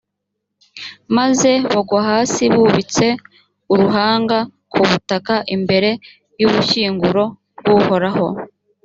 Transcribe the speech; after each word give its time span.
maze 1.17 1.51
bagwa 1.73 1.99
hasi 2.09 2.43
bubitse 2.53 3.05
uruhanga 3.73 4.37
ku 4.71 4.81
butaka 4.89 5.35
imbere 5.55 5.89
y’ubushyinguro 6.39 7.23
bw’uhoraho. 7.57 8.27